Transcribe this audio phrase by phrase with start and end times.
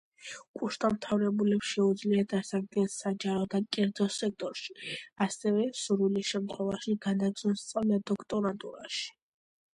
[0.59, 4.75] კურსდამთავრებულებს შეუძლიათ დასაქმდნენ საჯარო და კერძო სექტორში,
[5.27, 9.09] ასევე, სურვილის შემთხვევაში, განაგრძონ სწავლა დოქტორანტურაში.